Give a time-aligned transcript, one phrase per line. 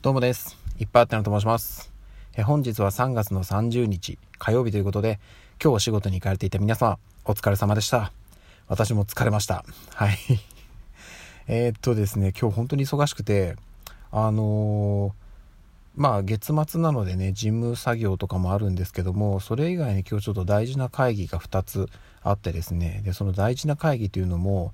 [0.00, 0.56] どうもです。
[0.78, 1.90] いっぱいあってなと申します。
[2.36, 5.18] え本日は3月の30日火曜日ということで、
[5.60, 8.12] 今日お仕事に行かれていた皆様、お疲れ様でした。
[8.68, 9.64] 私も疲れました。
[9.94, 10.16] はい。
[11.48, 13.56] えっとですね、今日本当に忙しくて、
[14.12, 15.12] あのー
[15.96, 21.88] まあ月末なのでね、事務作業とかもあるんですけども、それ以外に今日ちょっと大事な会議が2つ
[22.22, 24.72] あってですね、で、その大事な会議というのも、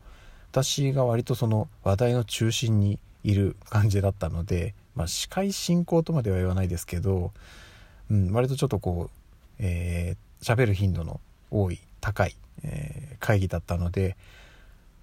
[0.52, 7.32] 私が割とその話題の中心にいる感じだったので、まあ、司会進行とまでは言わないですけど、
[8.10, 9.10] うん、割とちょっとこう、
[9.58, 11.20] えー、喋る頻度の
[11.50, 14.18] 多い高い、えー会議だったので、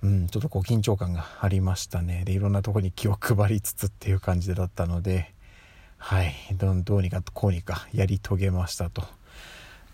[0.03, 2.21] うん、ちょっとこう緊張感がありましたね。
[2.23, 5.33] でいろんなとこに気を配りつつっていう感じだったので
[5.97, 9.03] はいどどうにかこうにかやり遂げましたと。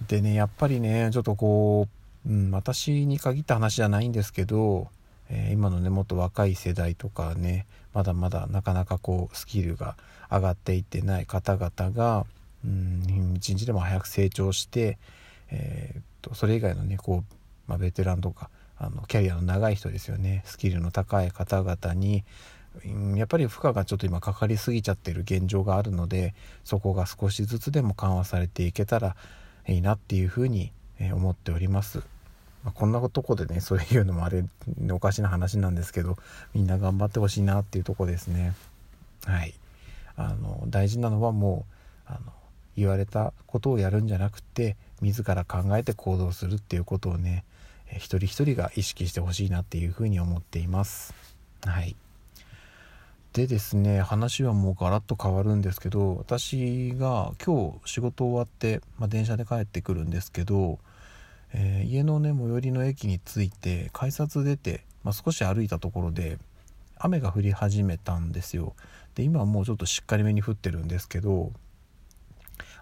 [0.09, 1.87] でねやっぱりねちょっとこ
[2.25, 4.89] う、うん、私に限った話じゃないんですけど
[5.29, 9.95] えー今のねもっと若い世代とかねまだまだなかなかこうスキルが
[10.31, 12.25] 上がっていってない方々が
[12.65, 14.97] うん一日でも早く成長して、
[15.51, 17.33] えーっとそれ以外のねこう、
[17.67, 22.23] まあ、ベテランとかあのキャリアの長い人ですよねスキルの高い方々に
[23.15, 29.15] やっぱり負荷がちょっと今かかりすぎちゃってる現状があるのでそこが少しずつでも緩和されていけたら
[29.67, 32.03] いいなっていうふうに思っております。
[32.67, 34.43] まあ、こんなとこでねそれ言うのもあれ
[34.91, 36.17] おかしな話なんですけど
[36.53, 38.53] みんな頑張ってほしいなっていうとこですね。
[39.23, 39.53] はい。
[40.17, 41.65] あの大事なのはも
[42.09, 42.19] うあの
[42.75, 47.45] 言われたことをやるんじゃなくて自ら考えて行動するっていうことをね
[47.93, 51.13] 一人一人が意識してほしいなっていうふうに思っています。
[51.63, 51.95] はい。
[53.31, 60.79] でですね話はもうガラッと変わるんですけど私が今日仕事終わって、まあ、電車で帰ってくるんですけど
[61.53, 66.37] えー家のね最寄りの駅に着いて改札出て、まあ、少し歩いたところで
[66.97, 68.75] 雨が降り始めたんですよ。
[69.15, 71.51] で今はもうちょっとしっかりめに降ってるんですけど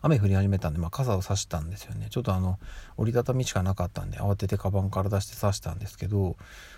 [0.02, 2.08] 雨降り始めたんで、まあ、傘を差したんですよね。
[2.10, 2.60] ちょっとあの
[2.98, 6.36] 折りたたみしかなかったんで慌ててカバンから出して差したんですけど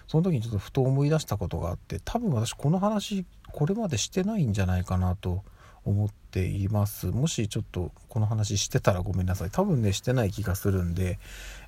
[0.08, 5.44] その時にちょっとふと思い出したことがあって多分私この話これまでしてないんじゃないかなと
[5.88, 7.08] 思っています。
[7.08, 9.50] もしちょっとこの話してたらごめんなさい。
[9.50, 11.18] 多分ねしてない気がするんで、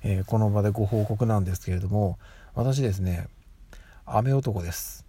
[0.02, 2.18] えーこの場でご報告なんですけれども
[2.54, 3.28] 私ですね
[4.04, 5.06] 雨男です。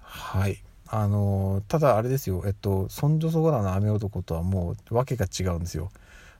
[0.00, 0.62] はい。
[0.88, 2.42] あのーただあれですよ。
[2.46, 5.90] えっとそんじょそこらの雨男とはもう訳が違うんですよ。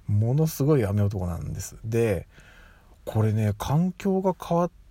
[0.07, 1.77] ものすごい雨男なんです。
[1.85, 2.27] で
[3.05, 4.84] これね環境が変わって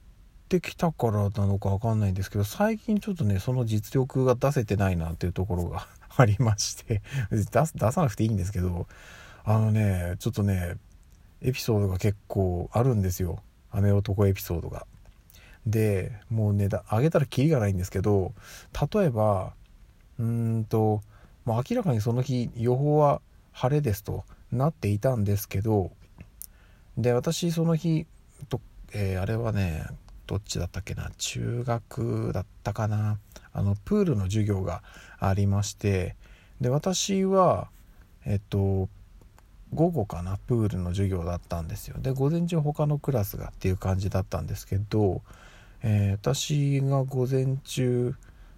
[0.62, 8.88] きたからなのかわかんないんですけど最近ちょっとねその実力が出せてないなっていうところが ありまして出さなくていいんですけど
[9.44, 10.78] あのねちょっとね
[11.42, 13.42] エピソードが結構あるんですよ
[13.72, 14.86] 雨男エピソードが。
[15.66, 18.34] でもうねだあげたらキリがないんですけど
[18.94, 19.54] 例えば
[20.20, 21.02] うんと、
[21.46, 23.22] まあ、明らかにその日予報は
[23.54, 25.92] 晴れですとなっていたんですけど
[26.98, 28.06] で私その日
[28.50, 28.62] と、
[28.94, 29.86] えーあれはね
[30.26, 31.12] どっちだったっけな？
[31.18, 33.18] 中学だったかな？
[33.52, 34.82] あのプールの授業が
[35.20, 36.16] ありまして
[36.62, 37.68] で私は
[38.26, 38.90] えっと
[39.74, 40.38] 午後かな？
[40.38, 41.98] プールの授業だったんですよ。
[42.00, 45.22] で午前中他のクラスがっていう感じだったんですけど、
[45.82, 48.16] えー私が午前中、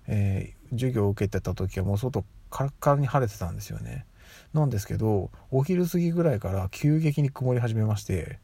[0.08, 4.06] えー授業を受けてた時はもう外カラッカラに晴れてたんですよね。
[4.54, 8.40] なんですけどお昼過ぎぐらいから急激に曇り始めまして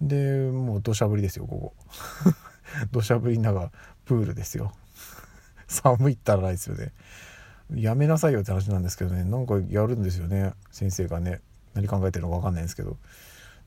[0.00, 1.74] でもう土砂降りですよここ
[2.92, 3.72] 土砂降りながら
[4.04, 4.72] プールですよ。
[5.68, 6.56] 寒いったらないで。
[6.58, 6.92] すよね
[7.74, 9.24] やめなさいよって話なんですけどね。
[9.24, 11.40] なんかやるんですよね先生がね。
[11.74, 12.96] 何考えてるのか分かんないんですけど。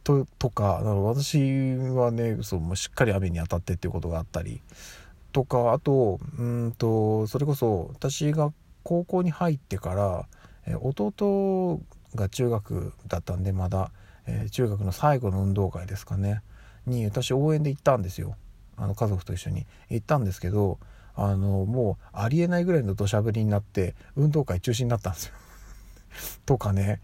[0.04, 4.62] ととかか私はねそうもうしっかり雨に当たってっていうことがあったり。
[5.32, 8.52] とかあとうんとそれこそ私が
[8.84, 10.28] 高校に入ってから
[10.66, 11.80] え弟
[12.16, 13.92] が中学だったんでまだ、
[14.26, 16.42] えー中学の最後の運動会ですかね。
[16.86, 18.36] に私応援で行ったんですよ。
[18.76, 19.66] あの家族と一緒に。
[19.90, 20.80] 行ったんですけど
[21.16, 25.34] あのもうありえないぐらいの土砂降りになって運動会中止になったんですよ。
[26.46, 27.02] とかね。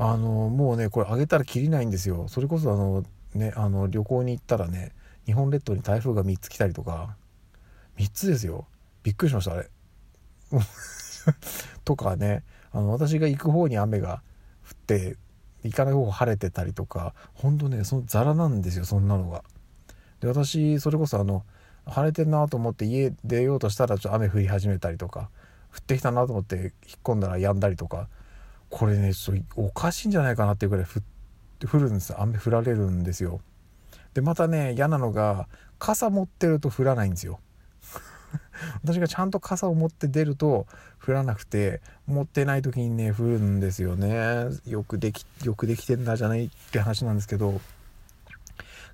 [0.00, 2.28] あのもうねこれあげたらきりないんですよ。
[2.28, 3.04] それこそあの
[3.34, 4.92] ねあの旅行に行ったらね
[5.26, 7.16] 日本列島に台風が3つ来たりとか。
[7.96, 8.66] 3つですよ。
[9.02, 9.68] びっくりしましたあれ。
[11.84, 12.44] とかね。
[12.70, 14.22] あの私が行く方に雨が
[14.68, 15.16] 降って
[15.64, 19.42] 行かない方が晴れてたりとかほんとねそのザラなんですよそんなのが。
[20.20, 21.44] で私それこそあの
[21.86, 25.30] 晴れてんなと思って家出ようとしたらちょっと雨降り始めたりとか
[25.72, 26.72] 降ってきたなと思って引っ
[27.02, 28.08] 込んだら止んだりとか
[28.68, 31.00] これねちょっとおかしいんじゃないかなっていうぐらい降
[31.66, 33.40] 降るんです雨降られるんですよ。
[34.14, 35.48] でまたね嫌なのが
[35.78, 37.40] 傘持ってると降らないんですよ。
[38.84, 40.66] 私がちゃんと傘を持って出ると
[41.04, 44.46] 降らなくて持ってない時にね降るんですよね。
[44.66, 47.60] よくできよくできてんだじゃないって話なんですけど。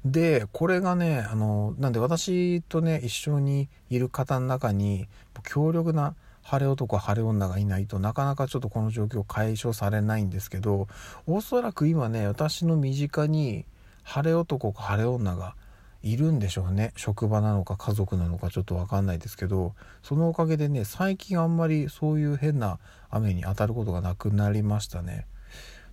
[0.04, 5.08] でこれがねあのなんで私とね一緒にいる方の中に
[5.42, 10.88] 強力な晴れ男晴れ女がいないとなかなかちょっとこの状況解消されないんですけど
[11.26, 13.64] おそらく今ね私の身近に
[14.02, 15.56] 晴れ男か晴れ女が
[16.04, 16.92] いるんでしょうね。
[16.96, 22.78] 職場なのか家族なのかちょっと分かんないですけどそのおかげでね最近あんまりそういう変な
[23.08, 25.26] 雨に当たることがなくなりましたね。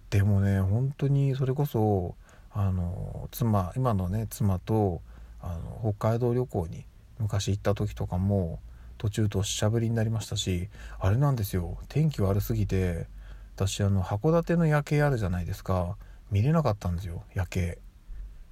[0.09, 2.15] でもね本当にそれこそ
[2.51, 5.01] あの妻今のね妻と
[5.39, 6.85] あの北海道旅行に
[7.17, 8.59] 昔行った時とかも
[8.97, 10.67] 途中としゃぶりになりましたし
[10.99, 11.77] あれなんですよ。
[11.87, 13.07] 天気悪すぎて
[13.55, 15.95] 私あの函館の夜景あるじゃないですか。
[16.29, 17.79] 見れなかったんですよ夜景。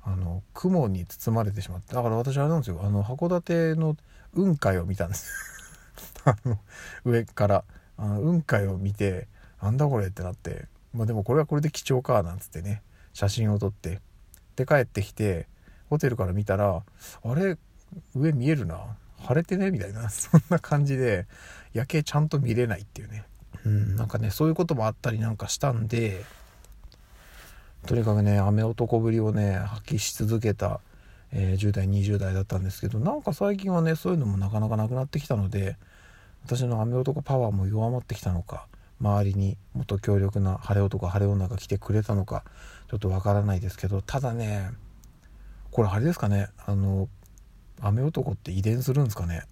[0.03, 2.79] あの雲に包まれてしまってだから私あれなんですよ。
[2.83, 3.95] あの函館の
[4.33, 5.29] 雲海を見たんです。
[6.25, 6.59] あの
[7.05, 7.63] 上から。
[7.97, 9.27] あの雲海を見て
[9.61, 10.67] なんだこれってなって。
[10.93, 12.81] まあでもこれはこれで貴重かなんつってね。
[13.13, 14.01] 写真を撮って。
[14.55, 15.47] で帰ってきて
[15.89, 16.83] ホテルから見たら
[17.23, 17.57] あれ
[18.15, 18.79] 上見えるな。
[19.19, 19.71] 晴れてね？
[19.71, 20.07] みたいな。
[20.09, 21.27] そんな感じで
[21.73, 23.25] 夜景ちゃんと見れないっていうね。
[23.65, 26.23] うんなんかねそういうこともあったりなんかしたんで
[27.85, 30.81] とにかくね雨男ぶりをね発揮し続けた、
[31.31, 35.77] えー、10代20代だったんですけどなんか最近はねそういうのもなかなかなくなってきたので
[36.45, 38.67] 私の雨男パワーも弱まってきたのか
[39.01, 42.43] 周りにもっと強力な晴れ男晴れ女が来てくれたのか
[42.89, 44.71] ちょっとわからないですけどただね
[45.71, 47.07] これあれですかねあの
[47.81, 49.43] 雨男って遺伝するんですかね？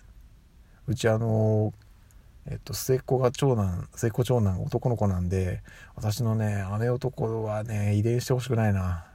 [0.88, 1.74] うちあの
[2.50, 5.62] えっと末っ子が長男末っ子長男男の子なんで
[5.96, 9.06] 私のね雨男はね遺伝してほしくないな。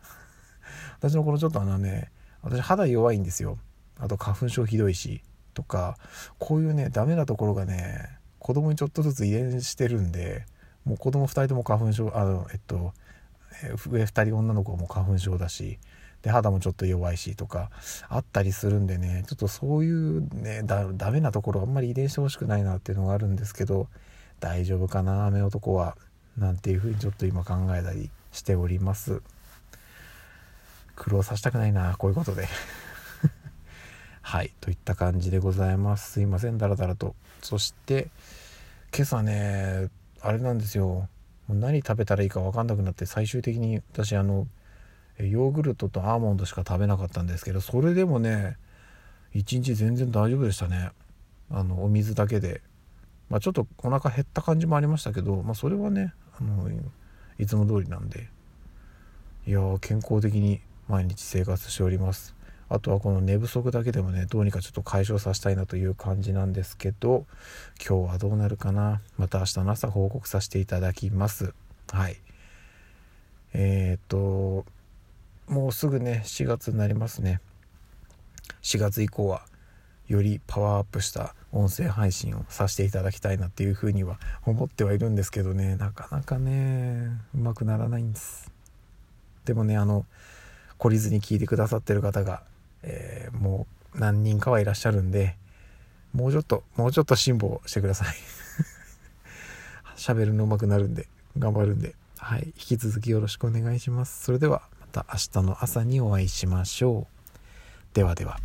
[1.00, 2.10] 私のこのちょっとあのね
[2.42, 3.58] 私肌弱いんですよ。
[3.98, 5.22] あと花粉症ひどいし
[5.54, 5.96] とか
[6.38, 10.44] こういうねダメなところがね子供にちょっとずつ遺伝してるんで
[10.84, 12.92] もう子供2人とも花粉症あのえっと
[13.88, 15.78] 上2人女の子も花粉症だし
[16.22, 17.70] で肌もちょっと弱いしとか
[18.08, 23.88] あったりするんでねちょっとそういうねだダメなところあんまり遺伝してほしくないなっていうのがあるんですけど
[24.40, 25.96] 大丈夫かな雨男は
[26.36, 29.22] なんていうふうにちょっと今考えたりしております。
[30.96, 32.48] 苦労させたくないなこういうことで。
[34.22, 36.12] はいといった感じでございます。
[36.12, 37.14] すいませんだらだらと。
[37.42, 38.08] そして
[38.94, 39.90] 今朝ね
[40.20, 41.08] あれなんですよ。
[41.48, 44.46] 何食べたらいいか分かんなくなって最終的に私あの
[45.28, 48.56] ヨーグルトとアーモンドしか食べなかったんですけどそれでもね
[49.32, 50.90] 一日全然大丈夫でしたね。
[51.50, 52.62] あのお水だけで、
[53.28, 56.70] まあ、ちょっとお腹減った感じもありましたけど、まあ、それはねあの
[57.38, 58.28] いつも通りなんで。
[59.46, 62.34] いや健康的に毎日生活しております。
[62.68, 67.26] あとはこの寝不足だけでもねどうにかちょっと解消させたいなという感じなんですけど
[67.86, 69.02] 今日はどうなるかな。
[69.18, 71.52] また明日の朝報告させていただきます。
[71.90, 72.16] はい。
[73.52, 74.64] えー、っと
[75.52, 77.42] もうすぐね4月になりますね。
[78.62, 79.42] 4月以降は
[80.08, 85.76] よりパワーアップした音声配信をさせていただきたいなっていうふうには思ってはいるんですけどね。
[85.76, 88.50] なかなかねうまくならないんです。
[89.44, 90.06] でもねあの
[90.78, 92.42] 懲りずに聞いてくださってる方が、
[92.82, 95.36] えー、もう何人かはいらっしゃるんで
[96.14, 98.14] もうちょっともうちょっと辛抱してください。
[99.96, 101.94] 喋るの上手くなるんで頑張るんで。
[102.22, 104.22] はい引き続きよろしくお願いします。
[104.24, 104.71] それでは。
[104.92, 107.94] た明日の朝にお会いしましょう。
[107.94, 108.38] ではでは。